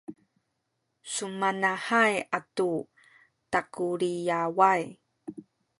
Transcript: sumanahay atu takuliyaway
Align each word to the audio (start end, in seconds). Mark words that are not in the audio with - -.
sumanahay 1.13 2.11
atu 2.37 2.71
takuliyaway 3.51 4.81